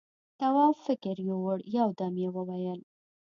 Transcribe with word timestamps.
تواب 0.39 0.75
فکر 0.85 1.15
يووړ، 1.29 1.57
يو 1.77 1.89
دم 1.99 2.13
يې 2.23 2.29
وويل: 2.35 2.79